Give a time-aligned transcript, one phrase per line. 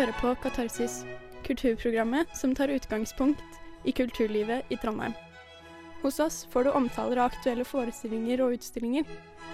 [0.00, 1.02] hører på Katarsis,
[1.44, 5.12] kulturprogrammet som tar utgangspunkt i kulturlivet i Trondheim.
[6.00, 9.04] Hos oss får du omtaler av aktuelle forestillinger og utstillinger,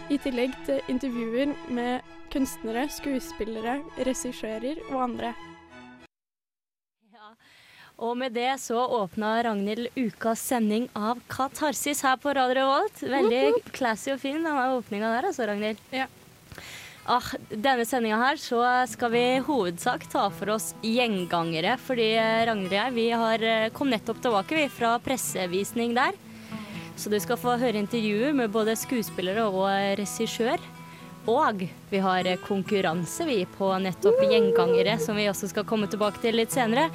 [0.06, 5.32] i tillegg til intervjuer med kunstnere, skuespillere, regissører og andre.
[7.10, 7.32] Ja.
[7.98, 13.02] Og med det så åpna Ragnhild ukas sending av Katarsis her på Radio Revolt.
[13.02, 15.82] Veldig classy og fin den åpninga der, altså, Ragnhild.
[15.90, 16.06] Ja.
[17.06, 18.58] Ah, denne sendinga her så
[18.90, 21.76] skal vi i hovedsak ta for oss gjengangere.
[21.78, 26.18] Fordi eh, Ragnhild og jeg vi har, eh, kom nettopp tilbake vi, fra pressevisning der.
[26.98, 29.68] Så du skal få høre intervjuer med både skuespillere og
[30.00, 30.58] regissør.
[31.30, 36.38] Og vi har konkurranse vi på nettopp gjengangere, som vi også skal komme tilbake til
[36.38, 36.88] litt senere.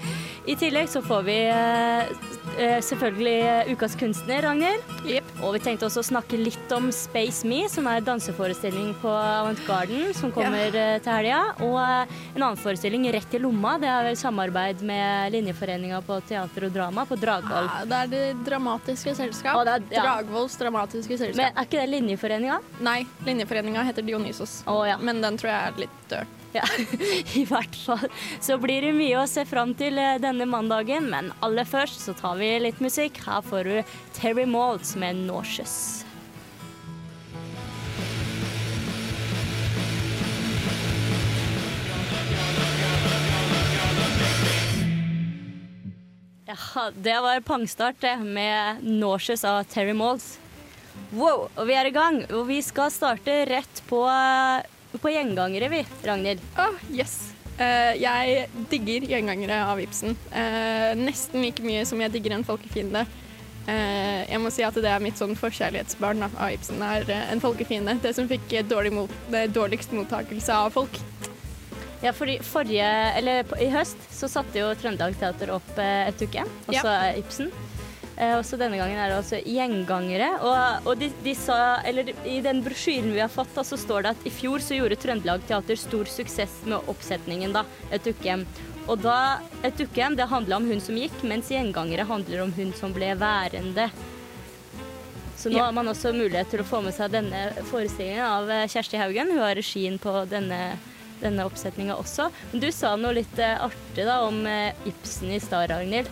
[0.48, 2.16] I tillegg så får vi eh,
[2.60, 5.31] eh, selvfølgelig Ukas kunstner, Ragnhild.
[5.40, 9.62] Og vi tenkte også å snakke litt om Space Me, som er danseforestilling på Avant
[9.66, 10.98] Garden som kommer ja.
[11.02, 11.40] til helga.
[11.66, 16.20] Og eh, en annen forestilling, Rett i lomma, det er vel samarbeid med Linjeforeninga på
[16.30, 17.72] teater og drama på Dragvoll.
[17.72, 19.64] Ja, det er Det Dramatiske Selskap.
[19.66, 20.04] Det er- ja.
[20.06, 21.42] Dragvolls Dramatiske Selskap.
[21.42, 22.60] Men er ikke det Linjeforeninga?
[22.84, 24.62] Nei, Linjeforeninga heter Dionysos.
[24.68, 24.98] Ja.
[25.02, 26.38] Men den tror jeg er litt død.
[26.58, 26.66] Ja,
[27.36, 28.10] i hvert fall.
[28.44, 32.16] Så blir det mye å se fram til eh, denne mandagen, men aller først så
[32.18, 33.22] tar vi litt musikk.
[33.24, 36.04] Her får du Terry Maltz med 'Nauseous'.
[46.52, 50.38] Ja, det var pangstart, med 'Nauseous' av Terry Maltz.
[51.12, 54.04] Wow, og vi er i gang, og vi skal starte rett på,
[55.00, 56.42] på gjengangere, vi, Ragnhild.
[56.60, 57.32] Åh, yes.
[57.62, 60.16] Uh, jeg digger gjengangere av Ibsen.
[60.34, 63.06] Uh, nesten like mye som jeg digger en folkefiende.
[63.68, 68.00] Uh, jeg må si at det er mitt sånn forkjærlighetsbarn av Ibsen, er en folkefiende.
[68.02, 69.18] Det som fikk dårlig mot,
[69.54, 71.02] dårligst mottakelse av folk.
[72.02, 72.88] Ja, fordi forrige,
[73.20, 77.52] eller I høst så satte jo Trøndelag Teater opp et uke, også Ibsen.
[78.18, 80.28] Eh, også denne gangen er det altså gjengangere.
[80.46, 84.04] Og, og de, de sa, eller i den brosjyren vi har fått, da, så står
[84.06, 87.64] det at i fjor så gjorde Trøndelag Teater stor suksess med oppsetningen da,
[87.96, 88.44] Et ukehjem.
[88.90, 92.74] Og da Et ukehjem det handla om hun som gikk, mens gjengangere handler om hun
[92.78, 93.88] som ble værende.
[95.42, 95.64] Så nå Ja.
[95.66, 99.32] har man også mulighet til å få med seg denne forestillingen av eh, Kjersti Haugen.
[99.34, 100.76] Hun har regien på denne,
[101.24, 102.28] denne oppsetninga også.
[102.52, 106.12] Men du sa noe litt eh, artig da om eh, Ibsen i stad, Ragnhild.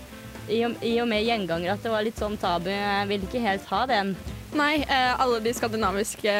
[0.50, 2.70] I og, I og med gjengangere at det var litt sånn tabu.
[2.74, 4.16] Jeg ville ikke helt ha den.
[4.58, 6.34] Nei, eh, alle de skandinaviske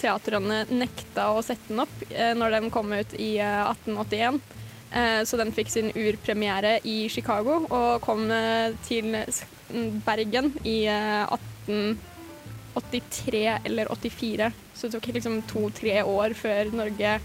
[0.00, 4.40] teatrene nekta å sette den opp eh, når den kom ut i eh, 1881.
[4.92, 10.86] Eh, så den fikk sin urpremiere i Chicago og kom eh, til mm, Bergen i
[10.92, 11.24] eh,
[12.76, 14.52] 1883 eller 84.
[14.76, 17.18] Så det tok liksom to-tre år før Norge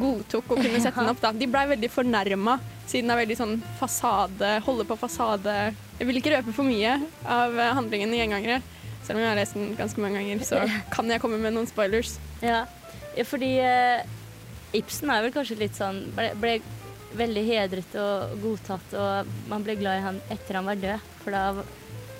[0.00, 1.20] godtok å kunne sette den opp.
[1.22, 1.32] Da.
[1.36, 5.54] De blei veldig fornærma, siden det er veldig sånn fasade, holde på fasade
[5.98, 8.60] Jeg vil ikke røpe for mye av eh, handlingen i Gjengangere.
[9.04, 11.68] Selv om jeg har lest den ganske mange ganger, så kan jeg komme med noen
[11.70, 12.16] spoilers.
[12.44, 12.64] Ja,
[13.16, 14.02] ja fordi eh,
[14.76, 16.58] Ibsen er vel kanskje litt sånn ble, ble
[17.16, 21.06] veldig hedret og godtatt, og man ble glad i han etter han var død.
[21.24, 21.44] For da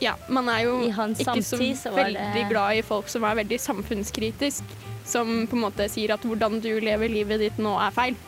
[0.00, 3.34] Ja, man er jo ikke så samtid så veldig det- glad i folk som er
[3.42, 4.64] veldig samfunnskritisk.
[5.08, 8.18] Som på en måte sier at hvordan du lever livet ditt nå er feil.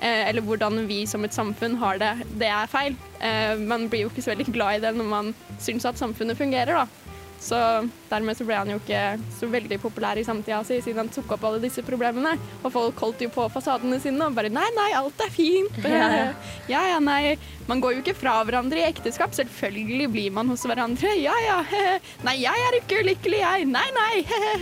[0.00, 2.96] Eh, eller hvordan vi som et samfunn har det, det er feil.
[3.20, 6.38] Eh, man blir jo ikke så veldig glad i det når man syns at samfunnet
[6.38, 7.10] fungerer, da.
[7.40, 7.56] Så
[8.10, 9.00] dermed så ble han jo ikke
[9.32, 12.34] så veldig populær i samtida si, siden han tok opp alle disse problemene.
[12.60, 15.80] Og folk holdt jo på fasadene sine og bare nei, nei, alt er fint.
[16.70, 16.98] Ja, ja.
[17.02, 17.38] nei.
[17.66, 19.32] Man går jo ikke fra hverandre i ekteskap.
[19.34, 21.14] Selvfølgelig blir man hos hverandre.
[21.18, 21.58] Ja, ja.
[22.26, 23.70] Nei, jeg er ikke ulykkelig, jeg.
[23.72, 24.14] Nei, nei.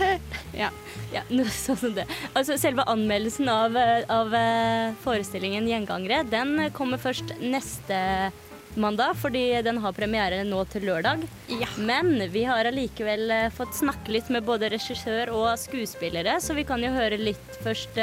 [0.63, 0.71] Ja.
[1.13, 2.05] Ja, noe sånn som det.
[2.33, 8.31] Altså, selve anmeldelsen av, eh, av eh, forestillingen 'Gjengangere' den kommer først neste
[8.79, 11.25] mandag, fordi den har premiere nå til lørdag.
[11.49, 11.67] Ja.
[11.77, 16.67] Men vi har allikevel eh, fått snakke litt med både regissør og skuespillere, så vi
[16.69, 17.97] kan jo høre litt først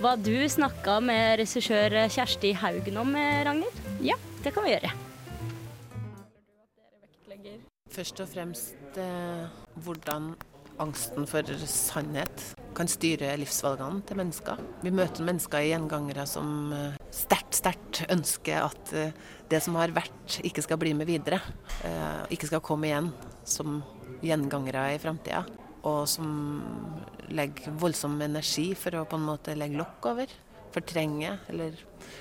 [0.00, 3.86] hva du snakka med regissør Kjersti Haugen om, Ragnhild.
[4.00, 4.16] Ja.
[4.40, 4.90] Det kan vi gjøre.
[7.90, 9.42] Først og fremst eh,
[9.82, 10.30] hvordan
[10.80, 14.60] angsten for sannhet kan styre livsvalgene til mennesker.
[14.84, 19.16] Vi møter mennesker i gjengangere som eh, sterkt, sterkt ønsker at eh,
[19.50, 21.40] det som har vært, ikke skal bli med videre.
[21.86, 23.10] Eh, ikke skal komme igjen
[23.44, 23.80] som
[24.24, 25.44] gjengangere i framtida.
[25.88, 26.30] Og som
[27.32, 30.32] legger voldsom energi for å på en måte legge lokk over.
[30.70, 31.78] Fortrenge eller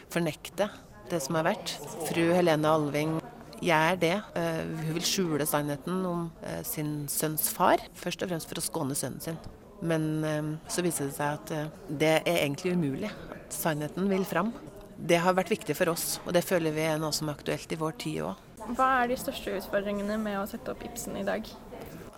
[0.09, 0.69] fornekte
[1.09, 1.75] det som har vært.
[2.09, 3.19] Fru Helene Alving
[3.65, 4.15] gjør det.
[4.39, 8.65] Eh, hun vil skjule sannheten om eh, sin sønns far, først og fremst for å
[8.65, 9.39] skåne sønnen sin.
[9.81, 13.13] Men eh, så viser det seg at det er egentlig umulig.
[13.35, 14.53] At sannheten vil fram.
[14.99, 17.71] det har vært viktig for oss, og det føler vi er noe som er aktuelt
[17.71, 18.45] i vår tid òg.
[18.75, 21.47] Hva er de største utfordringene med å sette opp Ibsen i dag?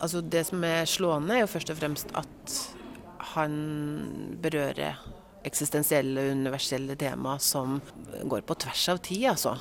[0.01, 2.55] Altså Det som er slående, er jo først og fremst at
[3.35, 3.53] han
[4.41, 4.97] berører
[5.45, 7.79] eksistensielle, universelle tema som
[8.23, 9.55] går på tvers av tid, altså.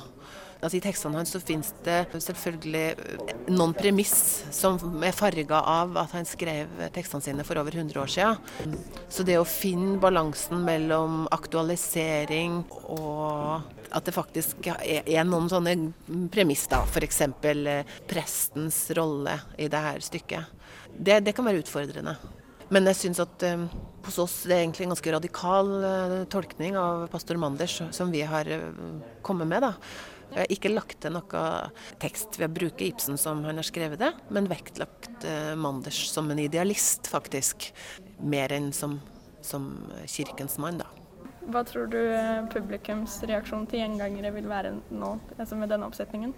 [0.61, 4.13] Altså, I tekstene hans så finnes det selvfølgelig noen premiss
[4.53, 8.75] som er farga av at han skrev tekstene sine for over 100 år siden.
[9.09, 12.61] Så det å finne balansen mellom aktualisering
[12.93, 15.73] og at det faktisk er noen sånne
[16.31, 16.83] premiss, da.
[16.87, 17.23] F.eks.
[18.07, 20.61] prestens rolle i det her stykket.
[20.91, 22.15] Det, det kan være utfordrende.
[22.71, 23.65] Men jeg syns at um,
[24.05, 28.21] hos oss det er egentlig en ganske radikal uh, tolkning av pastor Manders som vi
[28.23, 28.69] har uh,
[29.25, 29.65] kommet med.
[29.65, 29.73] da.
[30.31, 31.41] Jeg har ikke lagt til noe
[31.99, 36.31] tekst ved å bruke Ibsen som han har skrevet det, men vektlagt uh, Manders som
[36.31, 37.71] en idealist, faktisk.
[38.23, 38.99] Mer enn som,
[39.43, 39.67] som
[40.07, 40.87] kirkens mann, da.
[41.51, 41.99] Hva tror du
[42.53, 46.35] publikums reaksjon til gjengangere vil være nå, altså med denne oppsetningen?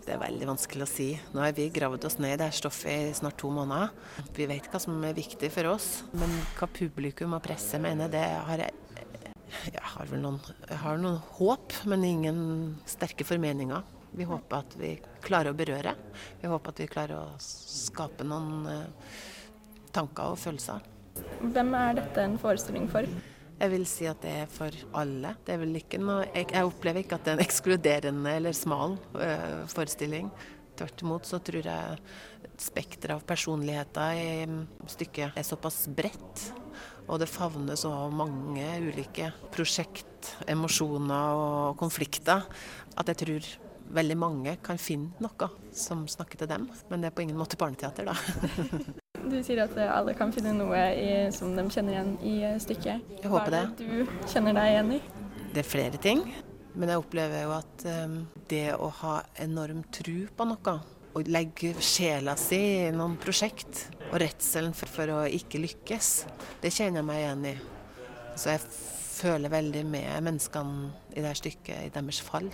[0.00, 1.08] Det er veldig vanskelig å si.
[1.34, 3.92] Nå har vi gravd oss ned i dette stoffet i snart to måneder.
[4.36, 8.24] Vi vet hva som er viktig for oss, men hva publikum og presse mener, det
[8.48, 8.89] har jeg
[9.70, 10.38] jeg har vel noen,
[10.82, 12.40] har noen håp, men ingen
[12.88, 13.82] sterke formeninger.
[14.16, 15.94] Vi håper at vi klarer å berøre.
[16.40, 19.18] Vi håper at vi klarer å skape noen uh,
[19.94, 20.82] tanker og følelser.
[21.40, 23.06] Hvem er dette en forestilling for?
[23.60, 25.34] Jeg vil si at det er for alle.
[25.44, 28.56] Det er vel ikke noe, jeg, jeg opplever ikke at det er en ekskluderende eller
[28.56, 30.30] smal øh, forestilling.
[30.80, 31.98] Tvert imot så tror jeg
[32.60, 36.46] spekteret av personligheter i stykket er såpass bredt.
[37.10, 42.46] Og det favner så mange ulike prosjekt, emosjoner og konflikter
[43.00, 43.48] at jeg tror
[43.90, 46.68] veldig mange kan finne noe som snakker til dem.
[46.90, 48.16] Men det er på ingen måte barneteater, da.
[49.30, 53.10] Du sier at alle kan finne noe i, som de kjenner igjen i stykket.
[53.20, 53.60] Jeg håper det.
[53.68, 55.00] Hva er det du kjenner deg igjen i?
[55.52, 56.24] Det er flere ting.
[56.74, 58.16] Men jeg opplever jo at um,
[58.50, 60.74] det å ha enorm tro på noe,
[61.14, 66.10] og legge sjela si i noen prosjekt, og redselen for, for å ikke lykkes,
[66.62, 67.54] det kjenner jeg meg igjen i.
[68.38, 68.64] Så jeg
[69.20, 72.50] føler veldig med menneskene i det stykket, i deres fall.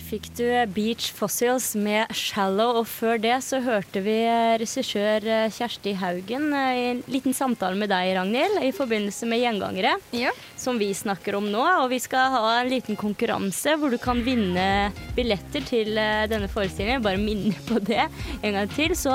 [0.00, 4.16] Der fikk du Beach Fossils med 'Shallow', og før det så hørte vi
[4.58, 5.20] regissør
[5.52, 10.32] Kjersti Haugen i en liten samtale med deg, Ragnhild, i forbindelse med Gjengangere, ja.
[10.56, 11.66] som vi snakker om nå.
[11.82, 14.88] Og vi skal ha en liten konkurranse hvor du kan vinne
[15.18, 15.92] billetter til
[16.32, 17.04] denne forestillingen.
[17.04, 18.06] Bare minne på det
[18.40, 19.12] en gang til, så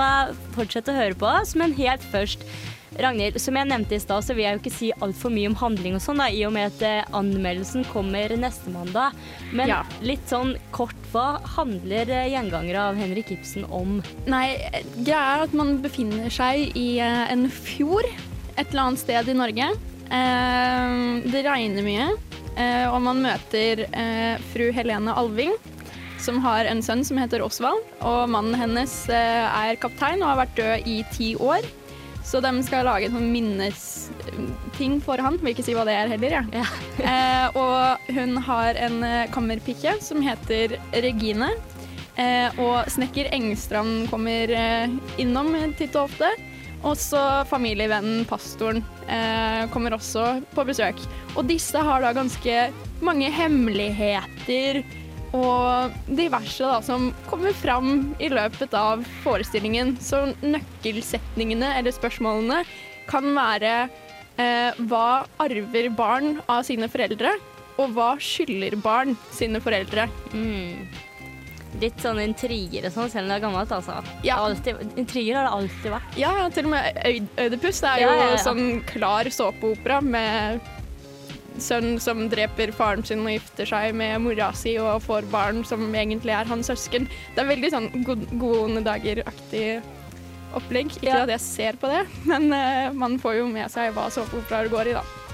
[0.53, 1.57] fortsett å høre på oss.
[1.57, 2.45] Men helt først
[3.01, 5.57] Ragnhild, som jeg nevnte i stad, så vil jeg jo ikke si altfor mye om
[5.59, 9.17] handling og sånn, da, i og med at eh, anmeldelsen kommer neste mandag.
[9.55, 9.81] Men ja.
[10.05, 13.99] litt sånn kort, hva handler eh, 'Gjengangere' av Henrik Ibsen om?
[14.31, 14.55] Nei,
[15.01, 18.07] greia er at man befinner seg i eh, en fjord
[18.55, 19.67] et eller annet sted i Norge.
[20.07, 22.05] det regner mye,
[22.87, 23.81] og man møter
[24.53, 25.51] fru Helene Alving
[26.23, 27.83] som har en sønn som heter Osvald.
[27.99, 31.67] Og mannen hennes er kaptein og har vært død i ti år.
[32.25, 35.37] Så de skal lage en sånn minnesting for han.
[35.43, 36.43] Vil ikke si hva det er heller, ja.
[36.63, 36.65] ja.
[37.11, 38.99] eh, og hun har en
[39.33, 41.53] kammerpikke som heter Regine.
[42.15, 44.91] Eh, og snekker Engstrand kommer eh,
[45.21, 46.31] innom titt og ofte.
[46.85, 51.01] Også familievennen pastoren eh, kommer også på besøk.
[51.35, 52.69] Og disse har da ganske
[53.03, 54.83] mange hemmeligheter
[55.35, 59.95] og diverse da, som kommer fram i løpet av forestillingen.
[60.01, 62.63] Så nøkkelsetningene eller spørsmålene
[63.09, 63.73] kan være
[64.41, 67.35] eh, hva arver barn av sine foreldre,
[67.75, 70.07] og hva skylder barn sine foreldre?
[70.31, 70.87] Mm.
[71.81, 73.97] Litt sånn intriger og sånn, selv om det er gammelt, altså.
[74.23, 74.37] Ja.
[74.45, 76.15] Altid, intriger har det alltid vært.
[76.19, 77.01] Ja, til og med
[77.35, 80.63] Øydipus er jo ja, ja, sånn klar såpeopera med
[81.61, 85.83] sønn som dreper faren sin og gifter seg med mora si og får barn som
[85.93, 87.09] egentlig er hans søsken.
[87.35, 89.67] Det er veldig sånn gode dager-aktig
[90.55, 90.95] opplegg.
[90.95, 91.23] Ikke ja.
[91.25, 94.93] at jeg ser på det, men uh, man får jo med seg hva såpeoperaer går
[94.93, 95.24] i, da.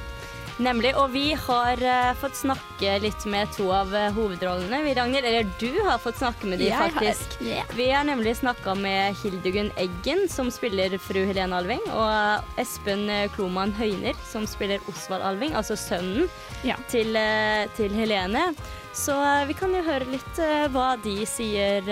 [0.58, 0.94] Nemlig.
[1.00, 4.82] Og vi har uh, fått snakke litt med to av uh, hovedrollene.
[4.86, 7.38] Vi, Ragnhild, eller du har fått snakke med dem, faktisk.
[7.40, 7.72] Har, yeah.
[7.78, 13.74] Vi har nemlig snakka med Hildegunn Eggen, som spiller fru Helene Alving, og Espen Kloman
[13.78, 16.30] Høyner, som spiller Osvald Alving, altså sønnen
[16.68, 16.78] ja.
[16.92, 18.52] til, uh, til, Helene.
[18.96, 19.14] Så
[19.48, 20.40] vi kan jo høre litt
[20.74, 21.86] hva de sier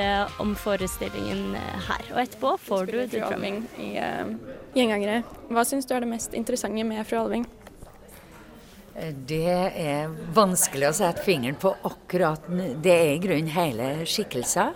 [0.44, 2.10] om forestillingen her.
[2.12, 3.94] Og etterpå får du Fru Alving i
[4.75, 5.22] Gjengangere.
[5.48, 7.48] Hva syns du er det mest interessante med fru Alving?
[9.00, 9.48] Det
[9.79, 12.44] er vanskelig å sette fingeren på akkurat
[12.84, 14.75] Det er i grunnen hele skikkelser.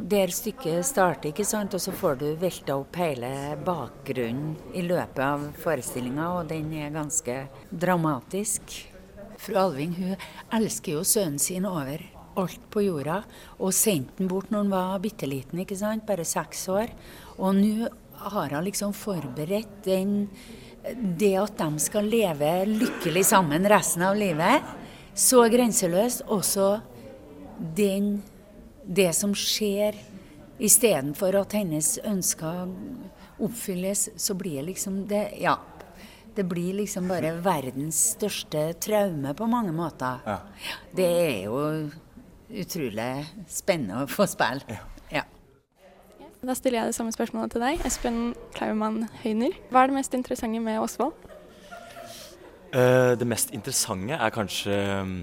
[0.00, 5.20] der stykket starter, ikke sant, og så får du velta opp hele bakgrunnen i løpet
[5.20, 7.34] av forestillinga, og den er ganske
[7.68, 8.62] dramatisk.
[9.36, 10.14] Fru Alving hun
[10.56, 12.00] elsker jo sønnen sin over
[12.40, 13.24] alt på jorda,
[13.58, 16.94] og sendte den bort når han var bitte liten, ikke sant, bare seks år.
[17.36, 17.90] Og nå
[18.30, 20.28] har hun liksom forberedt den,
[20.96, 24.64] det at de skal leve lykkelig sammen resten av livet,
[25.14, 26.24] så grenseløst.
[26.30, 26.80] Også
[27.76, 28.22] den,
[28.84, 29.98] det som skjer
[30.60, 32.70] istedenfor at hennes ønsker
[33.40, 35.58] oppfylles, så blir liksom det Ja.
[36.34, 40.20] Det blir liksom bare verdens største traume på mange måter.
[40.24, 40.38] Ja.
[40.94, 41.90] Det er jo
[42.48, 44.62] utrolig spennende å få spille.
[44.70, 44.89] Ja.
[46.40, 49.52] Da stiller jeg det samme spørsmålet til deg, Espen Klaumann Høyner.
[49.68, 51.12] Hva er det mest interessante med Osvald?
[52.72, 55.18] Eh, det mest interessante er kanskje mm,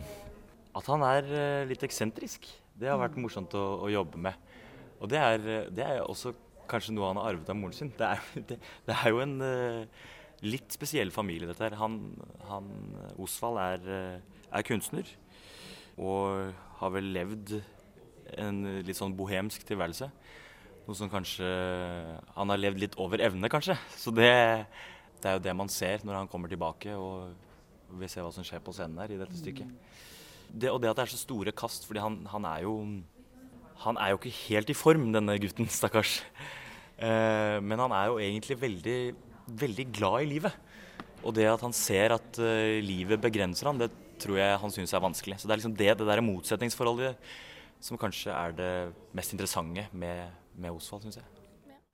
[0.78, 2.46] at han er eh, litt eksentrisk.
[2.78, 4.38] Det har vært morsomt å, å jobbe med.
[5.02, 6.36] Og det er, eh, det er også
[6.70, 7.90] kanskje noe han har arvet av moren sin.
[7.98, 9.36] Det er, det, det er jo en
[10.46, 11.80] litt spesiell familie, dette her.
[11.82, 11.98] Han,
[12.46, 12.70] han
[13.18, 15.10] Osvald er, er kunstner
[15.98, 17.58] og har vel levd
[18.38, 20.12] en litt sånn bohemsk tilværelse.
[20.88, 21.48] Noe som kanskje
[22.38, 23.76] Han har levd litt over evne, kanskje.
[24.00, 24.32] Så det,
[25.20, 27.36] det er jo det man ser når han kommer tilbake og
[28.00, 29.68] vil se hva som skjer på scenen her i dette stykket.
[30.48, 32.76] Det, og det at det er så store kast, fordi han, han er jo
[33.84, 36.22] Han er jo ikke helt i form, denne gutten, stakkars.
[36.98, 39.00] Eh, men han er jo egentlig veldig,
[39.46, 40.56] veldig glad i livet.
[41.22, 43.92] Og det at han ser at uh, livet begrenser han, det
[44.22, 45.38] tror jeg han syns er vanskelig.
[45.38, 47.18] Så det er liksom det, det der motsetningsforholdet
[47.84, 48.72] som kanskje er det
[49.18, 51.28] mest interessante med, med Osvald, syns jeg.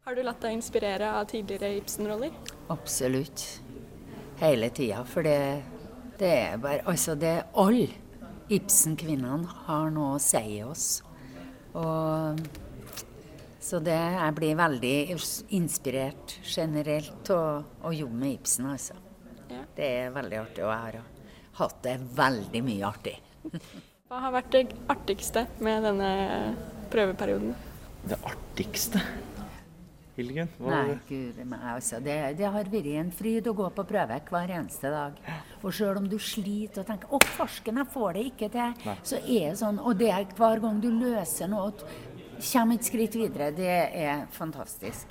[0.04, 2.34] Har du latt deg inspirere av tidligere Ibsen-roller?
[2.74, 3.46] Absolutt.
[4.42, 5.04] Hele tida.
[5.08, 5.38] For det,
[6.20, 7.88] det er bare Altså, det er alle
[8.52, 10.88] Ibsen-kvinnene har noe å si oss.
[11.80, 12.44] Og
[13.64, 14.96] så det, jeg blir veldig
[15.56, 19.00] inspirert generelt å, å jobbe med Ibsen, altså.
[19.48, 19.64] Ja.
[19.78, 20.98] Det er veldig artig, og jeg har
[21.62, 23.16] hatt det veldig mye artig.
[24.12, 26.10] Hva har vært det artigste med denne
[26.92, 27.56] prøveperioden?
[28.04, 29.00] Det artigste
[30.14, 30.50] Hildegunn?
[30.62, 31.98] Nei, meg, altså.
[32.04, 35.16] Det, det har vært en fryd å gå på prøve hver eneste dag.
[35.64, 38.96] Og sjøl om du sliter og tenker 'Å, farsken, jeg får det ikke til', Nei.
[39.02, 39.80] så er det sånn.
[39.82, 41.74] Og det er hver gang du løser noe,
[42.52, 43.50] kommer et skritt videre.
[43.56, 43.74] Det
[44.06, 45.08] er fantastisk.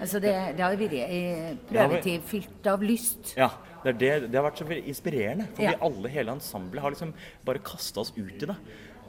[0.00, 3.36] Altså, det, det har vært ei prøvetid fylt av lyst.
[3.38, 3.48] Ja,
[3.84, 5.46] det, det, det har vært så inspirerende.
[5.54, 5.70] For Ja.
[5.70, 7.14] vi alle, hele ensemblet, har liksom
[7.46, 8.56] bare kasta oss ut i det.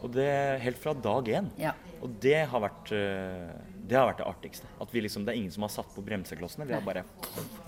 [0.06, 0.30] Og det
[0.62, 1.48] helt fra dag én.
[1.58, 1.74] Ja.
[2.06, 4.70] Og det har vært eh, det har vært det artigste.
[4.82, 6.66] At vi liksom, Det er ingen som har satt på bremseklossene.
[6.66, 7.06] Vi har bare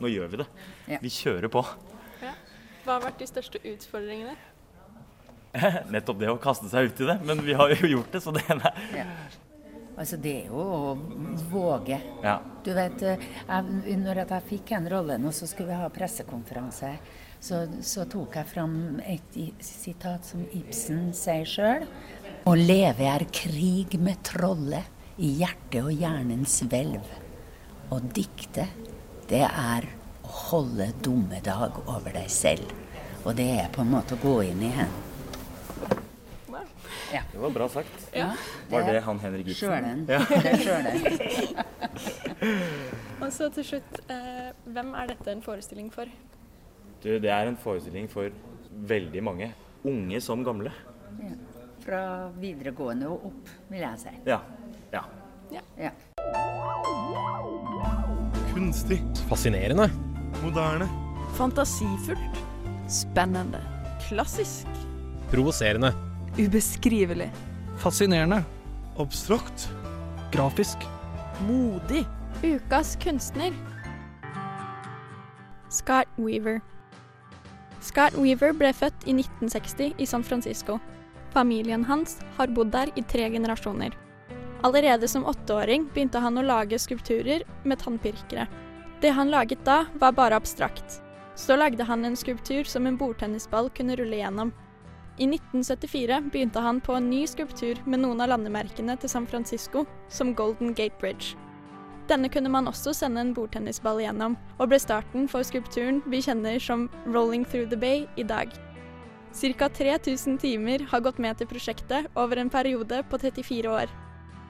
[0.01, 0.47] Nå gjør vi det.
[0.87, 1.01] Ja.
[1.01, 1.63] Vi kjører på.
[2.87, 4.37] Hva har vært de største utfordringene?
[5.93, 7.17] Nettopp det å kaste seg ut i det.
[7.27, 8.63] Men vi har jo gjort det, så det er
[8.95, 9.09] Ja.
[9.97, 10.89] Altså, det er jo å
[11.49, 11.97] våge.
[12.21, 12.35] Ja.
[12.63, 15.89] Du vet, eh, jeg, når at jeg fikk en rolle nå, så skulle vi ha
[15.89, 16.91] pressekonferanse.
[17.41, 18.75] Så, så tok jeg fram
[19.05, 21.87] et sitat som Ibsen sier sjøl.
[22.47, 27.03] Å leve er krig med trollet i hjertet og hjernens hvelv.
[27.91, 28.63] Å dikte,
[29.27, 29.87] det er
[30.23, 32.71] å holde dummedag over deg selv.
[33.25, 35.03] Og det er på en måte å gå inn i henne.
[37.11, 38.07] Det var bra sagt.
[38.15, 38.29] Ja.
[38.71, 39.67] Var det han Henrik Ibsen?
[39.67, 40.07] Sjølen.
[40.07, 40.23] Ja.
[40.31, 40.95] Det er sjølen.
[43.23, 46.07] Og så til slutt, eh, hvem er dette en forestilling for?
[47.03, 48.31] Du, det er en forestilling for
[48.87, 49.51] veldig mange.
[49.87, 50.71] Unge som gamle.
[51.19, 51.35] Ja.
[51.87, 54.11] Fra videregående og opp, vil jeg si.
[54.27, 54.41] Ja.
[54.91, 55.05] ja.
[55.55, 55.61] Ja.
[55.79, 55.91] ja.
[58.51, 58.97] Kunstig.
[59.29, 59.85] Fascinerende.
[60.41, 60.89] Moderne.
[61.37, 62.41] Fantasifullt.
[62.91, 63.61] Spennende.
[64.03, 64.67] Klassisk.
[65.31, 65.93] Provoserende.
[66.35, 67.29] Ubeskrivelig.
[67.79, 68.41] Fascinerende.
[68.99, 69.69] Abstrakt.
[70.35, 70.83] Grafisk.
[71.47, 72.03] Modig.
[72.43, 73.55] Ukas kunstner.
[75.71, 76.59] Scott Weaver.
[77.79, 80.81] Scott Weaver ble født i 1960 i San Francisco.
[81.33, 83.95] Familien hans har bodd der i tre generasjoner.
[84.65, 88.47] Allerede som åtteåring begynte han å lage skulpturer med tannpirkere.
[89.01, 91.01] Det han laget da, var bare abstrakt.
[91.35, 94.53] Så lagde han en skulptur som en bordtennisball kunne rulle gjennom.
[95.17, 99.85] I 1974 begynte han på en ny skulptur med noen av landemerkene til San Francisco,
[100.09, 101.37] som Golden Gate Bridge.
[102.07, 106.61] Denne kunne man også sende en bordtennisball gjennom, og ble starten for skulpturen vi kjenner
[106.61, 108.53] som Rolling Through the Bay i dag.
[109.33, 109.69] Ca.
[109.69, 113.91] 3000 timer har gått med til prosjektet over en periode på 34 år.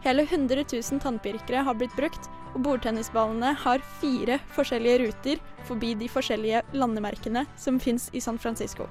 [0.06, 6.08] Hele 100 000 tannpirkere har blitt brukt, og bordtennisballene har fire forskjellige ruter forbi de
[6.10, 8.88] forskjellige landemerkene som fins i San Francisco.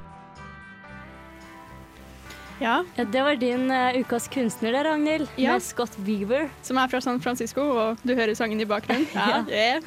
[2.60, 5.28] Ja, Ja, det var din uh, ukas kunstner der, Ragnhild.
[5.36, 5.52] Ja.
[5.52, 6.48] Med Scott Beaver.
[6.62, 9.06] Som er fra San Francisco, og du hører sangen i bakgrunnen.
[9.14, 9.82] Ja, yeah.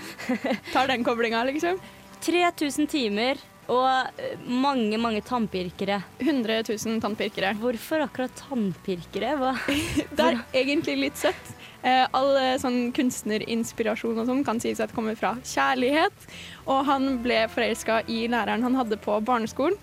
[0.73, 1.79] tar den koblinga, liksom.
[2.21, 6.01] 3000 timer og eh, mange, mange tannpirkere.
[6.23, 7.53] 100 000 tannpirkere.
[7.61, 9.35] Hvorfor akkurat tannpirkere?
[9.39, 9.53] Hva?
[10.17, 11.51] Det er egentlig litt søtt.
[11.85, 16.25] Eh, all eh, sånn kunstnerinspirasjon og sånn kan sies at kommer fra kjærlighet.
[16.65, 19.77] Og han ble forelska i læreren han hadde på barneskolen.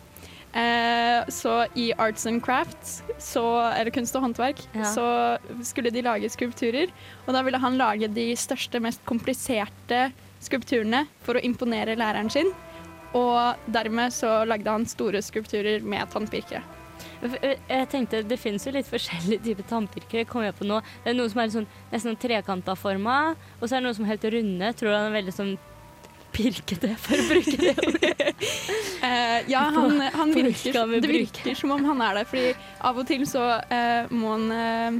[1.36, 3.42] Så i Arts and Crafts, så,
[3.76, 4.86] eller kunst og håndverk, Ja.
[4.88, 5.04] så
[5.60, 6.88] skulle de lage skulpturer.
[7.26, 10.06] Og da ville han lage de største, mest kompliserte
[10.40, 12.54] skulpturene for å imponere læreren sin.
[13.14, 16.64] Og dermed så lagde han store skulpturer med tannpirkere.
[17.22, 20.26] Jeg tenkte Det finnes jo litt forskjellige typer tannpirkere.
[20.28, 20.80] kom jeg på nå.
[21.04, 23.96] Det er noen som er sånn, nesten sånn trekanta forma, og så er det noen
[23.98, 24.72] som er helt runde.
[24.76, 25.56] Tror du han er veldig sånn
[26.36, 28.30] pirkete, for å bruke det ordet?
[29.00, 32.50] uh, ja, han, han virker, det virker som om han er det, fordi
[32.90, 34.98] av og til så uh, må han eh,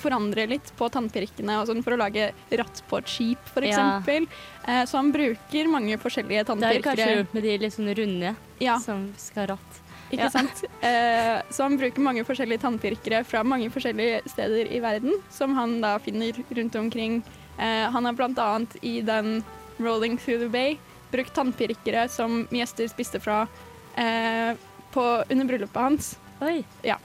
[0.00, 4.00] forandre litt på tannpirkene og sånn for å lage ratt på et skip, for Ja.
[4.06, 6.96] Eh, så han bruker mange forskjellige tannpirkere.
[6.96, 9.80] Det er kanskje med de litt sånn runde Ja, som skal ratt.
[10.10, 10.30] ikke ja.
[10.30, 10.64] sant?
[10.84, 15.80] Eh, så han bruker mange forskjellige tannpirkere fra mange forskjellige steder i verden, som han
[15.80, 17.22] da finner rundt omkring.
[17.58, 19.42] Eh, han har blant annet i den
[19.78, 20.78] Rolling Through the Bay
[21.10, 23.46] brukt tannpirkere som gjester spiste fra
[23.94, 26.18] på, under bryllupet hans.
[26.42, 26.64] Oi.
[26.82, 26.98] Ja.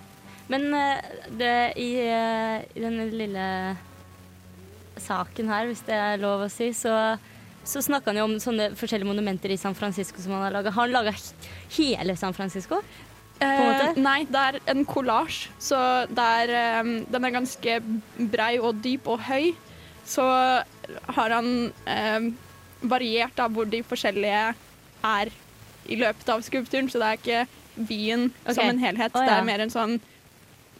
[0.50, 3.50] Men eh, det, i, eh, i denne lille
[5.00, 6.94] saken her, hvis det er lov å si, så,
[7.64, 10.74] så snakka han jo om sånne forskjellige monumenter i San Francisco som han har laga.
[10.76, 11.14] Har han laga
[11.78, 12.82] hele San Francisco?
[13.40, 15.78] Eh, nei, det er en kollasj, så
[16.12, 16.52] er,
[16.82, 17.78] um, den er ganske
[18.34, 19.54] brei og dyp og høy.
[20.10, 22.28] Så har han um,
[22.82, 24.44] variert da hvor de forskjellige
[25.06, 25.32] er
[25.90, 28.58] i løpet av skulpturen, så det er ikke byen okay.
[28.58, 29.16] som en helhet.
[29.16, 30.00] Å, Det er mer en sånn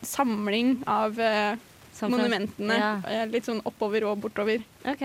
[0.02, 1.56] samling av eh,
[2.02, 2.78] monumentene.
[2.80, 2.92] Ja.
[3.12, 5.02] eh, Litt sånn oppover og bortover, OK.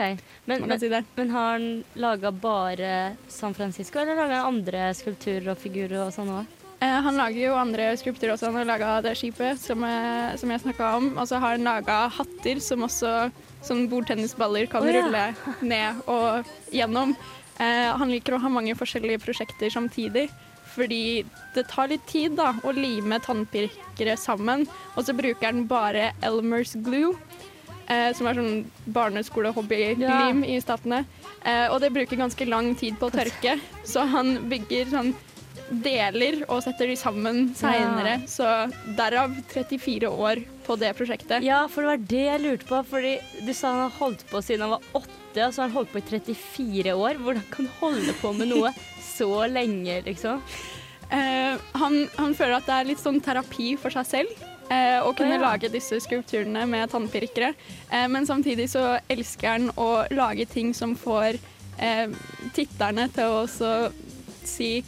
[0.47, 5.51] Men, men, si men har han laga bare San Francisco, eller lager han andre skulpturer
[5.55, 6.61] og figurer og sånn òg?
[6.85, 8.51] Eh, han lager jo andre skulpturer også.
[8.51, 11.13] Han har laga det skipet som, jeg- som jeg snakka om.
[11.19, 13.31] Og så har han laga hatter som også
[13.65, 15.01] sånn bordtennisballer kan oh, ja.
[15.07, 15.25] rulle
[15.63, 17.15] ned og gjennom.
[17.57, 20.29] Eh, han liker å ha mange forskjellige prosjekter samtidig.
[20.75, 24.67] Fordi det tar litt tid da, å lime tannpirkere sammen.
[24.95, 27.15] Og så bruker han bare Elmers glue,
[27.87, 28.65] eh, som er sånn
[28.97, 31.05] barneskole-hobbylim i statene.
[31.45, 35.15] Eh, og det bruker ganske lang tid på å tørke, så han bygger sånn
[35.71, 38.19] deler og setter de sammen seinere.
[38.29, 38.47] Så
[38.99, 41.45] derav 34 år på det prosjektet.
[41.45, 42.81] Ja, for det var det jeg lurte på.
[42.91, 43.15] Fordi
[43.47, 45.93] du sa han har holdt på siden han var åtte, og så har han holdt
[45.95, 47.21] på i 34 år.
[47.21, 48.75] Hvordan kan du holde på med noe
[49.17, 50.43] så lenge, liksom?
[51.11, 54.45] Eh, han, han føler at det er litt sånn terapi for seg selv.
[54.73, 55.51] eh, å kunne oh, ja.
[55.51, 57.53] lage disse skulpturene med tannpirkere.
[57.91, 61.37] Eh, men samtidig så elsker han å lage ting som får
[61.79, 62.09] eh,
[62.57, 63.75] titterne til å også
[64.45, 64.79] si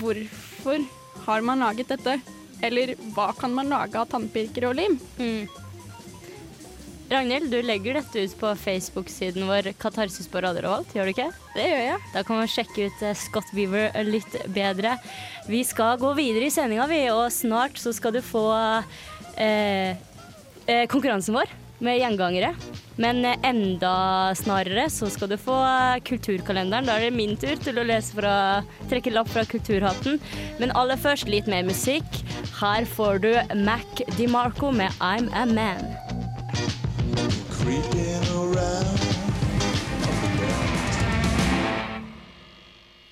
[0.00, 0.82] hvorfor
[1.26, 2.18] har man laget dette?
[2.64, 4.98] Eller hva kan man lage av tannpirkere og lim?
[5.20, 5.65] Mm.
[7.06, 11.28] Ragnhild, du legger dette ut på Facebook-siden vår Katarsis på Radio Revolt, gjør du ikke?
[11.54, 12.00] Det gjør jeg.
[12.16, 14.96] Da kan vi sjekke ut eh, Scott Beaver litt bedre.
[15.46, 18.48] Vi skal gå videre i sendinga, vi, og snart så skal du få
[19.38, 19.94] eh,
[20.66, 22.50] eh, konkurransen vår med gjengangere.
[22.98, 26.88] Men eh, enda snarere så skal du få eh, kulturkalenderen.
[26.88, 28.34] Da er det min tur til å lese fra,
[28.90, 30.18] trekke lapp fra Kulturhatten.
[30.58, 32.18] Men aller først litt mer musikk.
[32.58, 33.30] Her får du
[33.62, 36.05] Mac DiMarco med I'm a Man.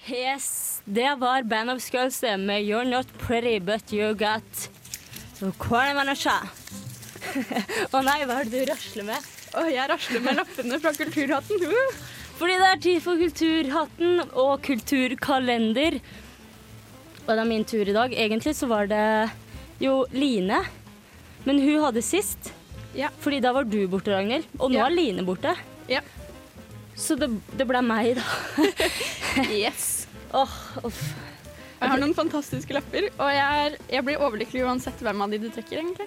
[0.07, 4.71] Yes, det var Band of Skulls med You're Not Pretty But You Got
[5.35, 5.51] So Å
[7.95, 9.27] Å nei, hva er det du rasler med?
[9.59, 11.67] Oh, jeg rasler med lappene fra Kulturhatten.
[12.39, 15.99] Fordi det er tid for Kulturhatten og kulturkalender.
[17.25, 18.15] Og det er min tur i dag.
[18.15, 19.05] Egentlig så var det
[19.83, 20.63] jo Line.
[21.43, 22.54] Men hun hadde sist.
[22.95, 23.09] Ja.
[23.21, 24.47] Fordi da var du borte, Ragnhild.
[24.61, 24.87] Og nå Ja.
[24.87, 25.55] er Line borte.
[25.91, 26.01] Ja.
[26.95, 27.29] Så det,
[27.59, 28.23] det ble meg, da.
[29.51, 30.07] Yes.
[30.35, 30.53] Åh,
[30.87, 31.01] uff.
[31.81, 35.41] Jeg har noen fantastiske lapper, og jeg, er, jeg blir overlykkelig uansett hvem av de
[35.43, 36.07] du trekker, egentlig.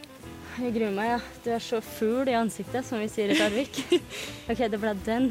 [0.58, 1.19] Jeg gruer meg, ja.
[1.43, 3.78] Du er så fugl i ansiktet, som vi sier i Larvik.
[4.50, 5.28] OK, det ble den.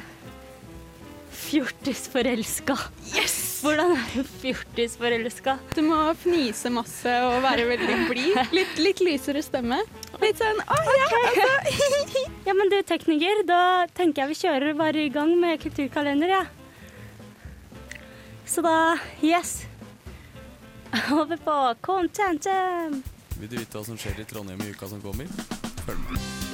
[1.46, 2.76] Fjortisforelska.
[3.16, 3.45] Yes!
[3.56, 5.56] Hvordan er du fjortisforelska?
[5.74, 8.36] Du må fnise masse og være veldig blid.
[8.54, 9.78] Litt, litt lysere stemme.
[10.22, 11.48] Litt sånn Å ja, altså.
[12.48, 13.60] Ja, men du, tekniker, da
[13.96, 16.44] tenker jeg vi kjører bare i gang med kulturkalender, ja.
[18.46, 19.64] Så da, yes.
[21.10, 23.02] Over på contentum.
[23.40, 25.28] Vil du vite hva som skjer i Trondheim i uka som kommer?
[25.84, 26.46] Følg med.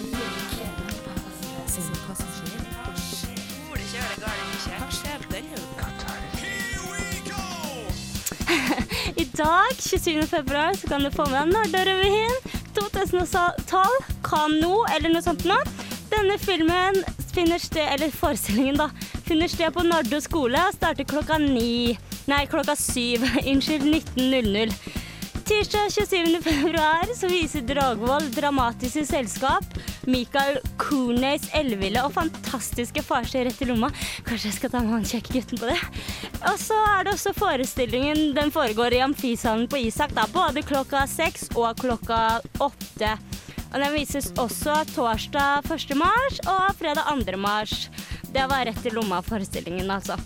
[9.17, 10.27] I dag, 27.
[10.27, 12.37] februar, så kan du få med deg Nardo-revyen
[12.77, 15.61] 2012, Kano, eller noe sånt noe.
[16.13, 16.97] Denne filmen
[17.35, 18.89] finner sted, eller forestillingen da,
[19.27, 21.99] finner sted på Nardo skole og starter klokka ni.
[22.31, 23.27] Nei, klokka syv.
[23.51, 23.85] Unnskyld,
[24.17, 24.73] 19.00.
[25.45, 26.43] Tirsdag 27.
[26.43, 29.65] februar så viser Dragvoll Dramatiske Selskap
[30.07, 33.91] Mikael Kunes elleville og fantastiske farse rett i lomma.
[34.27, 35.79] Kanskje jeg skal ta med han kjekke gutten på det.
[36.51, 38.23] Og så er det også forestillingen.
[38.39, 43.17] Den foregår i Amfisalen på Isak, da, både klokka seks og klokka åtte.
[43.73, 45.97] Og Den vises også torsdag 1.
[45.99, 47.41] mars og fredag 2.
[47.41, 47.89] mars.
[48.31, 50.21] Det var rett i lomma-forestillingen, altså.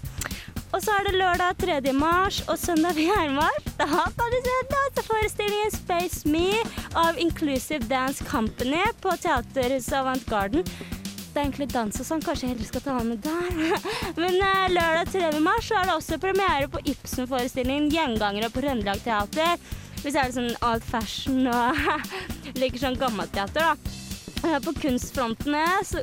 [0.75, 1.93] Og så er det lørdag 3.
[1.95, 3.31] mars og søndag 4.
[3.37, 3.69] mars.
[3.79, 6.49] Da kan du se danseforestillingen Space Me
[6.95, 10.65] av Inclusive Dance Company på Teaterhuset Avant Garden.
[10.65, 13.83] Det er egentlig dans og sånn, kanskje jeg heller skal ta med der.
[14.23, 15.43] Men eh, lørdag 3.
[15.45, 19.61] mars er det også premiere på Ibsen-forestillingen Gjengangere på Røndelag Teater.
[20.03, 21.87] Hvis er sånn alt fashion og
[22.61, 24.03] liker sånn gammelteater, da.
[24.47, 25.99] Eh, På, kunstfronten, så,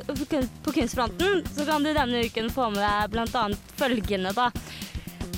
[0.64, 3.44] på, kunstfronten så kan du denne uken få med deg bl.a.
[3.78, 4.50] følgende, da.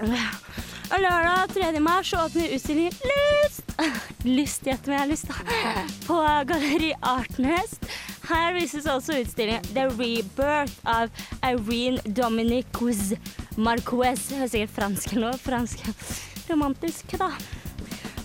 [0.00, 1.80] Og lørdag 3.
[1.80, 3.74] mars åpner utstillingen Lyst!
[4.38, 5.58] Lyst, gjett om jeg har lyst, da.
[6.08, 7.88] På Galleri Artnest.
[8.28, 11.10] Her vises også utstillingen The Rebirth av
[11.42, 13.12] Irene Dominiquez
[13.56, 14.28] Marquez.
[14.30, 15.42] Det er sikkert fransk eller noe.
[15.42, 15.84] Fransk.
[16.48, 17.30] Romantisk, da.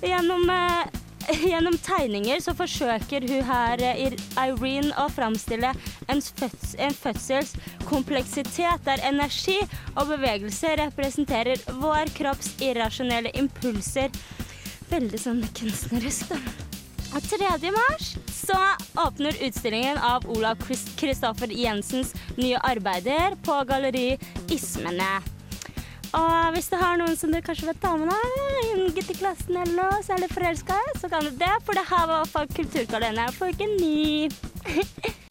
[0.03, 0.96] Gjennom, eh,
[1.49, 5.73] gjennom tegninger så forsøker hun her, eh, Irene, å framstille
[6.07, 7.55] en, føds, en fødsels
[7.87, 9.57] kompleksitet der energi
[9.95, 14.13] og bevegelse representerer vår kropps irrasjonelle impulser.
[14.87, 16.39] Veldig sånn kunstnerisk, da.
[17.15, 17.71] Og 3.
[17.71, 18.57] mars så
[18.99, 20.59] åpner utstillingen av Olav
[20.99, 24.13] Kristoffer Jensens nye arbeider på Galleri
[24.53, 25.36] Ismene.
[26.15, 29.59] Og hvis du har noen som du kanskje vet med deg, en gutt i klassen
[29.59, 33.35] eller noe, så er i, så kan du det, for det her var fall kulturkalenderen
[33.35, 34.29] for uke ni.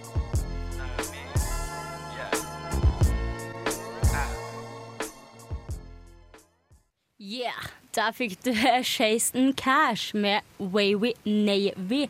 [7.26, 7.64] Yeah,
[7.96, 8.52] der fikk du
[8.84, 12.04] Chaston Cash med Wavy Navy.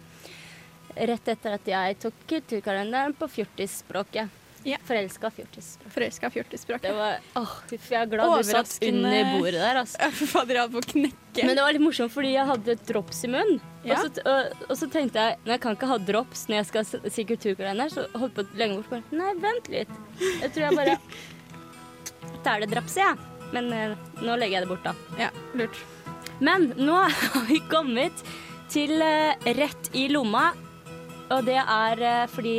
[0.96, 4.28] Rett etter at jeg tok kulturkalenderen på fjortisspråket.
[4.66, 4.76] Ja.
[4.82, 5.92] Forelska fjortisspråk.
[5.94, 6.88] Forelska fjortisspråket.
[6.90, 9.78] Det var, åh, jeg er glad du satt Overraskende- under bordet der.
[9.82, 10.08] Altså.
[10.32, 11.44] Fader, jeg hadde på å knekke.
[11.46, 13.60] Men det var litt morsomt fordi jeg hadde drops i munnen.
[13.86, 14.00] Ja.
[14.00, 16.68] Og, så, og, og så tenkte jeg nei, jeg kan ikke ha drops når jeg
[16.72, 17.92] skal si kulturkalender.
[17.94, 19.94] Så holdt på lenge bort bare Nei, vent litt.
[20.42, 20.98] Jeg tror jeg bare
[22.46, 23.32] tar det dropset, jeg.
[23.54, 23.94] Men eh,
[24.26, 24.94] nå legger jeg det bort, da.
[25.20, 25.78] Ja, lurt.
[26.42, 26.98] Men nå
[27.32, 28.26] har vi kommet
[28.72, 30.48] til eh, Rett i lomma.
[31.30, 32.56] Og det er eh, fordi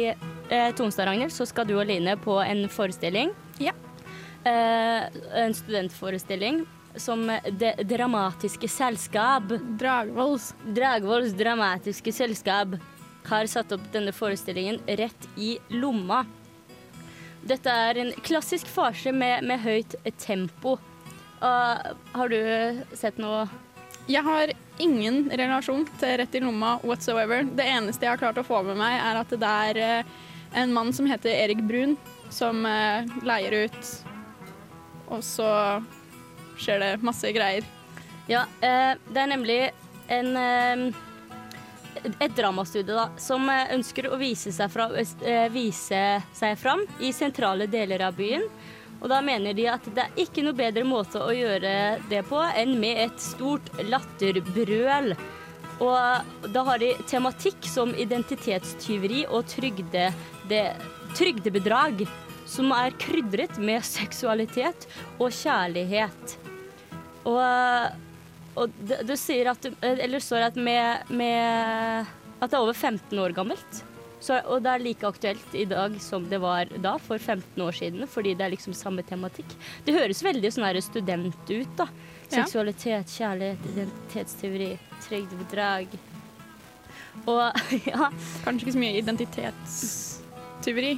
[0.49, 3.33] eh, Tonstad, Ragnhild, så skal du og Line på en forestilling.
[3.63, 3.73] Ja.
[4.47, 5.07] Eh,
[5.43, 9.43] en studentforestilling som Det Dramatiske Selskap.
[9.79, 10.53] Dragvolls.
[10.65, 12.77] Dragvolls Dramatiske Selskap
[13.27, 16.23] har satt opp denne forestillingen Rett i lomma.
[17.47, 20.77] Dette er en klassisk farse med, med høyt tempo.
[21.37, 22.39] Og har du
[22.97, 23.45] sett noe
[24.09, 27.43] Jeg har ingen relasjon til Rett i lomma whatsoever.
[27.43, 30.15] Det eneste jeg har klart å få med meg, er at det er eh,
[30.53, 31.95] en mann som heter Erik Brun,
[32.29, 33.91] som eh, leier ut.
[35.07, 35.49] Og så
[36.59, 37.67] skjer det masse greier.
[38.27, 39.59] Ja, eh, det er nemlig
[40.11, 41.03] en eh,
[41.97, 44.85] et dramastudie da, som ønsker å vise seg, fra,
[45.49, 46.01] vise
[46.37, 48.45] seg fram i sentrale deler av byen.
[49.01, 51.71] Og da mener de at det er ikke noe bedre måte å gjøre
[52.09, 55.13] det på enn med et stort latterbrøl.
[55.83, 60.09] Og da har de tematikk som identitetstyveri og trygde,
[60.49, 60.63] det,
[61.17, 62.05] trygdebedrag,
[62.47, 66.37] som er krydret med seksualitet og kjærlighet.
[67.27, 67.41] Og,
[68.55, 72.07] og det, det sier at Eller står at med, med
[72.39, 73.83] At det er over 15 år gammelt.
[74.19, 77.75] Så, og det er like aktuelt i dag som det var da, for 15 år
[77.77, 79.53] siden, fordi det er liksom samme tematikk.
[79.85, 81.85] Det høres veldig sånn her student ut, da.
[82.27, 84.71] Seksualitet, kjærlighet, identitetsteori,
[85.05, 85.93] trygdebedrag.
[87.27, 88.11] Og ja
[88.43, 88.99] Kanskje ikke så mye
[90.67, 90.97] identitetstyveri.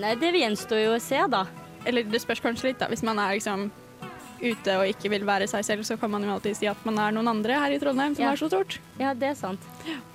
[0.00, 1.46] Nei, det gjenstår jo å se, da.
[1.88, 2.88] Eller det spørs kanskje litt, da.
[2.92, 3.70] Hvis man er liksom
[4.40, 6.98] ute og ikke vil være seg selv, så kan man jo alltid si at man
[6.98, 8.32] er noen andre her i Trondheim som Ja.
[8.32, 8.78] er så stort.
[8.98, 9.60] Ja, det er sant.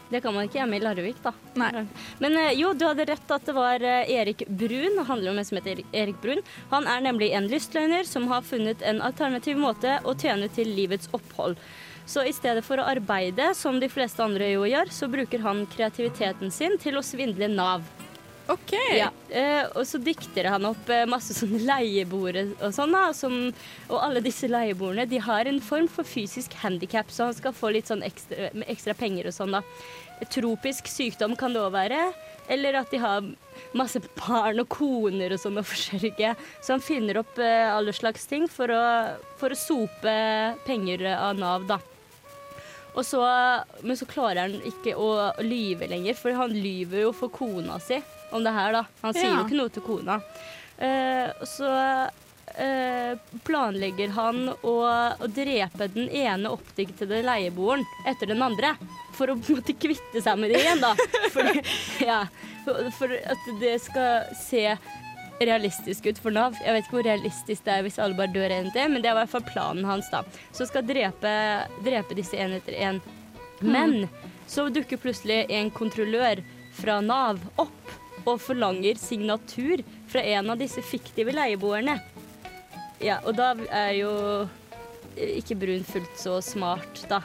[0.10, 1.32] Det kan man ikke hjemme i Larvik, da.
[1.56, 1.86] Nei.
[2.22, 4.96] Men eh, jo, du hadde rett at det var eh, Erik Brun.
[4.98, 6.41] Det handler om en som heter Erik Brun.
[6.72, 11.10] Han er nemlig en lystløgner som har funnet en alternativ måte å tjene til livets
[11.12, 11.58] opphold.
[12.06, 15.65] Så i stedet for å arbeide, som de fleste andre jo gjør, så bruker han
[15.74, 17.86] kreativiteten sin til å svindle Nav.
[18.48, 18.74] OK.
[18.94, 22.94] Ja, eh, og så dikter han opp eh, masse sånne leieboere og sånn.
[23.18, 23.39] Som,
[23.89, 27.74] og alle disse leieboerne de har en form for fysisk handikap, så han skal få
[27.74, 29.63] litt sånn ekstra, ekstra penger og sånn, da.
[30.32, 32.04] Tropisk sykdom kan det òg være.
[32.54, 33.26] Eller at de har
[33.74, 36.36] masse barn og koner og sånn å forsørge.
[36.62, 38.86] Så han finner opp eh, alle slags ting for å,
[39.41, 40.15] for å sope
[40.70, 41.82] penger av Nav, da.
[42.96, 43.22] Og så,
[43.84, 45.10] men så klarer han ikke å
[45.44, 47.98] lyve lenger, for han lyver jo for kona si
[48.32, 48.86] om det her, da.
[49.04, 49.34] Han sier Ja.
[49.42, 50.16] jo ikke noe til kona.
[50.80, 51.70] Uh, så
[52.10, 53.14] uh,
[53.48, 54.74] planlegger han å,
[55.20, 58.74] å drepe den ene oppdiktede leieboeren etter den andre.
[59.16, 60.96] For å på en måte kvitte seg med det igjen, da.
[61.36, 61.62] For,
[62.04, 62.22] ja,
[62.98, 64.66] for at det skal se
[65.39, 66.56] realistisk ut for Nav.
[66.63, 69.10] Jeg vet ikke hvor realistisk det er hvis alle bare dør en til, men det
[69.12, 70.24] er i hvert fall planen hans, da.
[70.56, 71.36] Så skal drepe,
[71.86, 73.02] drepe disse en etter en.
[73.60, 74.08] Men
[74.48, 76.43] så dukker plutselig en kontrollør
[76.76, 77.93] fra Nav opp
[78.26, 82.00] og forlanger signatur fra en av disse fiktive leieboerne.
[83.04, 84.12] Ja, og da er jo
[85.15, 87.21] ikke Brun fullt så smart, da.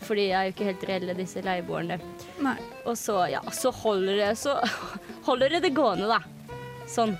[0.00, 1.98] For de er jo ikke helt reelle, disse leieboerne.
[2.40, 2.56] Nei.
[2.88, 4.56] Og så, ja, så holder det, så
[5.28, 6.22] holder det det gående, da.
[6.90, 7.18] Sånn.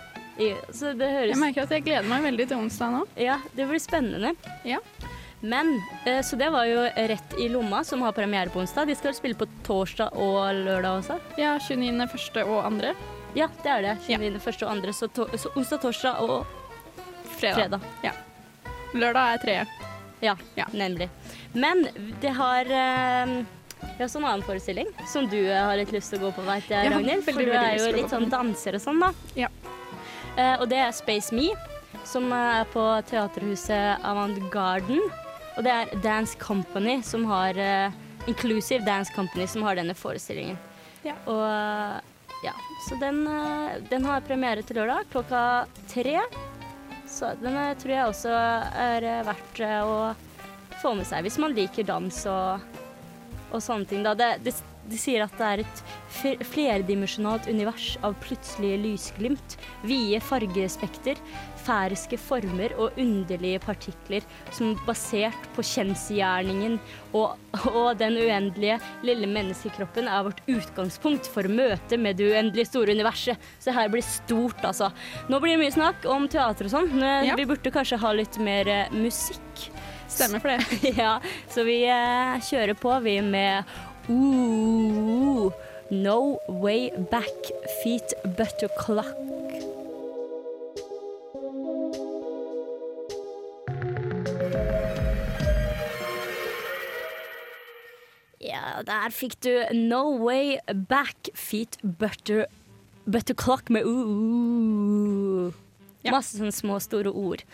[0.72, 3.00] Så det høres Jeg merker at jeg gleder meg veldig til onsdag nå.
[3.20, 4.34] Ja, det blir spennende.
[4.64, 4.78] Ja.
[5.40, 5.70] Men,
[6.04, 8.86] eh, så det var jo Rett i lomma, som har premiere på onsdag.
[8.90, 11.18] De skal spille på torsdag og lørdag også.
[11.40, 12.08] Ja, 29.
[12.12, 12.94] første og andre.
[13.36, 13.94] Ja, det er det.
[14.08, 14.40] 29.
[14.44, 14.92] første og andre.
[14.96, 16.46] Så, to, så onsdag, torsdag og
[17.40, 17.80] Fredag.
[17.80, 18.26] fredag.
[18.92, 19.66] Lørdag er tredje.
[20.20, 20.66] Ja, Ja.
[20.76, 21.08] nemlig.
[21.54, 21.86] Men
[22.20, 23.44] det har eh,
[23.80, 26.34] vi har også en annen forestilling som du eh, har litt lyst til å gå
[26.36, 27.24] på, veit jeg, Ragnhild.
[27.24, 29.12] For du er jo litt sånn danser og sånn, da.
[29.38, 29.48] Ja.
[30.40, 31.50] Eh, og det er Space Me,
[32.08, 35.02] som eh, er på teaterhuset Avantgarden.
[35.58, 37.98] Og det er Dance Company som har eh,
[38.30, 40.58] Inclusive Dance Company som har denne forestillingen.
[41.04, 41.16] Ja.
[41.28, 42.54] Og ja,
[42.86, 43.24] så den,
[43.88, 45.42] den har premiere til lørdag klokka
[45.88, 46.18] tre.
[47.08, 49.94] Så den tror jeg også er verdt å
[50.80, 52.76] få med seg hvis man liker dans og,
[53.50, 54.04] og sånne ting.
[54.06, 54.14] Da.
[54.16, 54.54] Det, det,
[54.90, 55.82] de sier at det er et
[56.50, 61.20] flerdimensjonalt univers av plutselige lysglimt, vide fargespekter,
[61.60, 64.24] færiske former og underlige partikler
[64.54, 66.78] som er basert på kjensgjerningen
[67.12, 67.36] og,
[67.68, 73.50] og den uendelige lille menneskekroppen er vårt utgangspunkt for møtet med det uendelige store universet.
[73.60, 74.90] Så her blir stort, altså.
[75.30, 77.36] Nå blir det mye snakk om teater og sånn, Ja.
[77.36, 79.68] vi burde kanskje ha litt mer eh, musikk.
[80.10, 80.94] Stemmer for det.
[81.02, 81.18] ja,
[81.52, 83.68] så vi eh, kjører på, vi, med
[84.08, 85.52] Ooh,
[85.90, 89.14] No Way Back, Feet Butter Clock.
[98.40, 100.58] Ja, der fikk du No Way
[100.88, 102.46] Back, Feet Butter,
[103.36, 105.52] Clock med uh.
[106.00, 106.14] Ja.
[106.14, 107.44] Masse sånne små, store ord.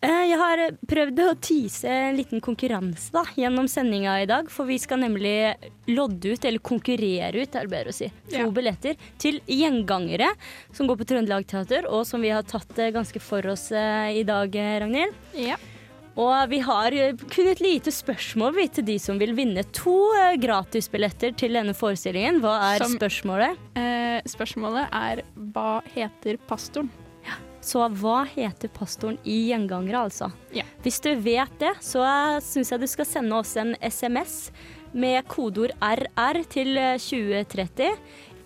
[0.00, 4.46] Eh, Jeg har prøvd å tease en liten konkurranse da, gjennom sendinga i dag.
[4.52, 5.56] For vi skal nemlig
[5.90, 8.46] lodde ut, eller konkurrere ut, er det bedre å si, to Ja.
[8.54, 10.28] billetter til gjengangere
[10.72, 14.20] som går på Trøndelag Teater, og som vi har tatt eh, ganske for oss eh,
[14.20, 15.14] i dag, eh, Ragnhild.
[15.34, 15.56] Ja.
[16.18, 20.12] Og vi har eh, kun et lite spørsmål vi, til de som vil vinne to
[20.14, 22.38] eh, gratisbilletter til denne forestillingen.
[22.40, 23.58] Hva er Som- spørsmålet?
[23.74, 26.88] Eh, spørsmålet er hva heter pastoren?
[27.68, 30.30] Så hva heter pastoren i Gjengangere, altså?
[30.56, 30.64] Ja.
[30.84, 32.00] Hvis du vet det, så
[32.44, 34.38] syns jeg du skal sende oss en SMS
[34.96, 37.90] med kodeord RR til eh, 2030.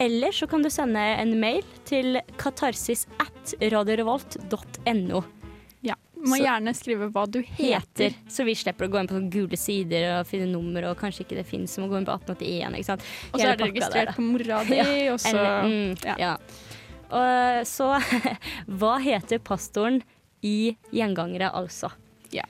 [0.03, 5.23] Eller så kan du sende en mail til katarsis at radiorevolt.no.
[5.87, 5.95] Ja.
[6.17, 7.79] Må Så- gjerne skrive hva du heter.
[7.79, 8.15] Heter.
[8.31, 11.39] Så vi slipper å gå inn på gule sider og finne nummer, og kanskje ikke
[11.41, 13.07] det fins, så må gå inn på 1881, ikke sant.
[13.33, 15.13] Og så er det registrert der, på mora di, Ja.
[15.15, 16.15] og så mm, ja.
[16.19, 16.37] ja.
[17.13, 17.91] Og så
[18.81, 20.01] Hva heter pastoren
[20.43, 21.93] i Gjengangere, altså?
[22.35, 22.43] Ja.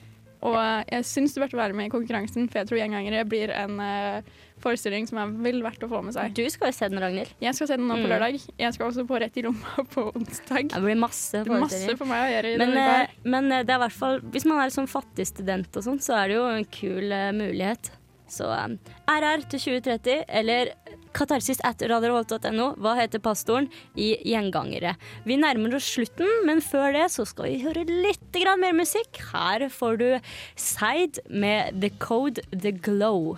[0.43, 3.53] Og eh, jeg syns du burde være med i konkurransen, for jeg tror Gjengangere blir
[3.55, 4.31] en eh,
[4.63, 6.33] forestilling som er vel verdt å få med seg.
[6.39, 7.31] Du skal jo se den, Ragnhild.
[7.43, 8.13] Jeg skal se den nå på Mm.
[8.15, 8.39] lørdag.
[8.63, 10.71] Jeg skal også på Rett i lomma på onsdag.
[10.73, 13.53] Det blir masse Det er masse for meg å gjøre i Men, denne eh, men
[13.53, 16.17] eh, det er i hvert fall Hvis man er sånn fattig student og sånn, så
[16.23, 17.93] er det jo en kul eh, mulighet.
[18.33, 18.79] Så um,
[19.11, 20.73] RR til 2030, eller
[21.13, 22.71] katarsis at radiorevolt.no.
[22.81, 24.95] Hva heter pastoren i Gjengangere?
[25.29, 28.21] Vi nærmer oss slutten, men før det så skal vi høre litt
[28.63, 29.21] mer musikk.
[29.33, 30.09] Her får du
[30.57, 33.37] Seid med The Code The Glow.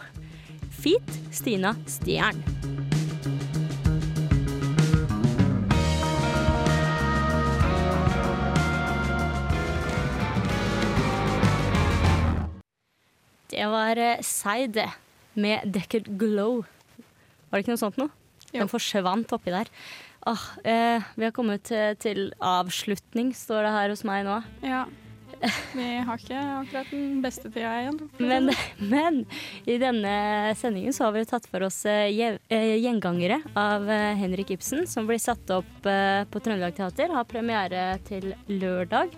[0.70, 2.83] Feat Stina Stjern.
[13.54, 14.78] Det var eh, Seid
[15.38, 16.64] med Deckard Glow.
[17.50, 18.10] Var det ikke noe sånt noe?
[18.54, 19.70] Den forsvant oppi der.
[20.30, 24.40] Åh, eh, vi har kommet til, til avslutning, står det her hos meg nå.
[24.64, 24.84] Ja.
[25.74, 27.98] Vi har ikke akkurat den beste tida igjen.
[28.22, 28.48] Men,
[28.94, 29.18] men
[29.68, 30.14] i denne
[30.56, 34.86] sendingen så har vi tatt for oss eh, gje- eh, 'Gjengangere' av eh, Henrik Ibsen,
[34.88, 37.12] som blir satt opp eh, på Trøndelag Teater.
[37.12, 39.12] Har premiere til lørdag.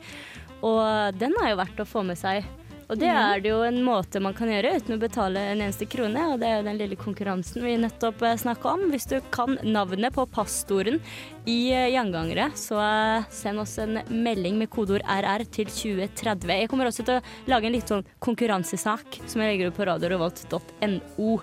[0.66, 2.42] Og den er jo verdt å få med seg.
[2.88, 3.16] Og det Mhm.
[3.34, 6.38] er det jo en måte man kan gjøre uten å betale en eneste krone, og
[6.38, 8.90] det er jo den lille konkurransen vi nettopp snakka om.
[8.92, 11.00] Hvis du kan navnet på pastoren
[11.46, 16.46] i eh, Gjengangere, så eh, send oss en melding med kodeord RR til 2030.
[16.60, 19.86] Jeg kommer også til å lage en litt sånn konkurransesak som jeg legger ut på
[19.90, 21.42] radiorevolt.no.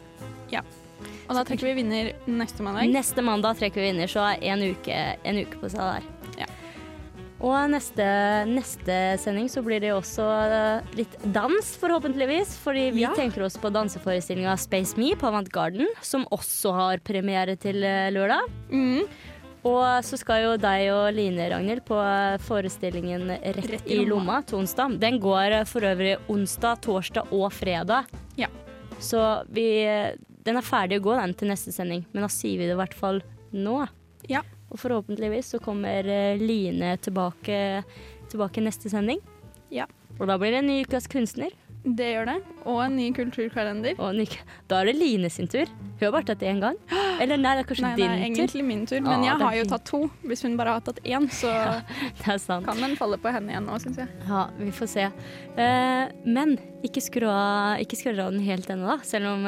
[0.49, 0.61] Ja.
[1.27, 2.87] Og da trekker vi vinner neste mandag.
[2.91, 6.12] Neste mandag trekker vi vinner, så en uke, en uke på seg der.
[7.43, 8.03] Og neste,
[8.47, 12.53] neste sending så blir det også eh, litt dans, forhåpentligvis.
[12.63, 13.11] Fordi vi Ja.
[13.17, 18.07] tenker oss på danseforestillinga Space Me på Avant Garden, som også har premiere til eh,
[18.15, 18.47] lørdag.
[18.71, 19.03] Mm.
[19.67, 21.95] Og så skal jo deg og Line, Ragnhild, på
[22.47, 24.41] forestillingen Rett, Rett i i lomma lomma.
[24.47, 24.97] til onsdag.
[25.03, 28.07] Den går eh, for øvrig onsdag, torsdag og fredag.
[28.39, 28.47] Ja.
[28.99, 29.19] Så
[29.51, 29.67] vi
[30.43, 32.05] Den er ferdig å gå, den, til neste sending.
[32.13, 33.21] Men da sier vi det i hvert fall
[33.53, 33.85] nå.
[34.27, 34.41] Ja.
[34.73, 37.83] Og forhåpentligvis så kommer eh, Line tilbake,
[38.31, 39.21] tilbake neste sending.
[39.73, 39.85] Ja.
[40.19, 41.53] Og da blir det en ny ukas kunstner.
[41.83, 42.35] Det gjør det.
[42.69, 43.97] Og en ny kulturkalender.
[44.15, 44.23] Ny,
[44.71, 45.67] da er det Line sin tur.
[45.67, 46.77] Hun har bare tatt én gang.
[47.19, 48.23] Eller nei, det er kanskje Nei, det er tur.
[48.29, 49.99] egentlig min tur, men Ah, jeg har jo tatt to.
[50.23, 51.51] Hvis hun bare har tatt én, så
[52.23, 52.65] Det sant.
[52.69, 54.07] kan den falle på henne igjen nå, syns jeg.
[54.29, 55.09] Ja, vi får se.
[55.57, 56.55] Uh, men
[56.87, 58.97] ikke skru av, den helt ennå, da.
[59.03, 59.45] Selv om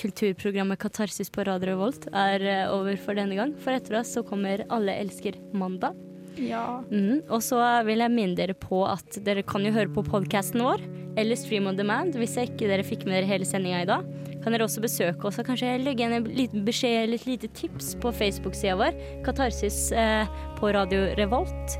[0.00, 3.54] kulturprogrammet Katarsis på Radio Revolt er eh, over for denne gang.
[3.62, 5.96] For etter oss så kommer Alle elsker mandag.
[6.40, 6.80] Ja.
[6.90, 10.64] Mm, Og så vil jeg minne dere på at dere kan jo høre på podkasten
[10.66, 10.82] vår,
[11.20, 14.08] eller Stream on demand, hvis ikke dere fikk med dere hele sendinga i dag.
[14.42, 17.52] Kan dere også besøke oss og kanskje legge igjen en liten beskjed eller et lite
[17.56, 20.26] tips på Facebook-sida vår, Katarsis eh,
[20.58, 21.78] på Radio Revolt.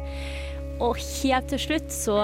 [0.82, 2.16] Og helt til slutt så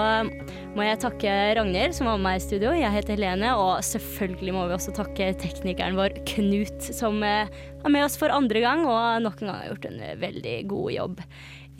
[0.75, 2.73] må jeg takke Ragnhild som var med meg i studio.
[2.75, 7.93] Jeg heter Helene, og selvfølgelig må vi også takke teknikeren vår Knut, som eh, er
[7.93, 11.25] med oss for andre gang og nok en gang har gjort en veldig god jobb.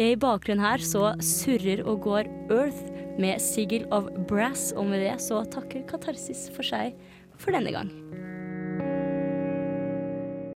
[0.02, 2.88] I bakgrunnen her så surrer og går Earth
[3.22, 6.96] med Sigil of Brass, og med det så takker Katarsis for seg
[7.42, 7.92] for denne gang.